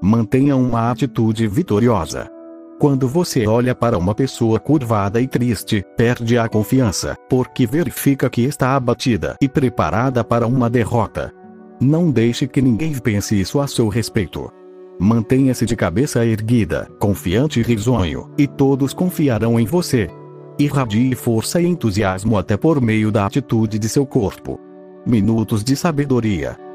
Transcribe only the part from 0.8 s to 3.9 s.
atitude vitoriosa. Quando você olha